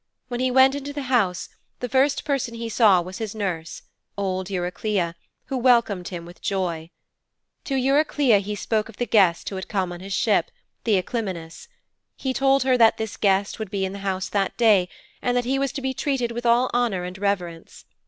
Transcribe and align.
When 0.29 0.39
he 0.39 0.49
went 0.49 0.73
into 0.73 0.93
the 0.93 1.03
house, 1.03 1.47
the 1.79 1.87
first 1.87 2.25
person 2.25 2.55
he 2.55 2.69
saw 2.69 3.03
was 3.03 3.19
his 3.19 3.35
nurse, 3.35 3.83
old 4.17 4.49
Eurycleia, 4.49 5.13
who 5.45 5.55
welcomed 5.57 6.07
him 6.07 6.25
with 6.25 6.41
joy. 6.41 6.89
To 7.65 7.75
Eurycleia 7.75 8.39
he 8.39 8.55
spoke 8.55 8.89
of 8.89 8.97
the 8.97 9.05
guest 9.05 9.47
who 9.49 9.57
had 9.57 9.67
come 9.67 9.91
on 9.91 9.99
his 9.99 10.11
ship, 10.13 10.49
Theoclymenus. 10.85 11.67
He 12.15 12.33
told 12.33 12.63
her 12.63 12.77
that 12.79 12.97
this 12.97 13.15
guest 13.15 13.59
would 13.59 13.69
be 13.69 13.85
in 13.85 13.93
the 13.93 13.99
house 13.99 14.27
that 14.29 14.57
day, 14.57 14.89
and 15.21 15.37
that 15.37 15.45
he 15.45 15.59
was 15.59 15.71
to 15.73 15.81
be 15.81 15.93
treated 15.93 16.31
with 16.31 16.47
all 16.47 16.71
honour 16.73 17.03
and 17.03 17.19
reverence. 17.19 17.85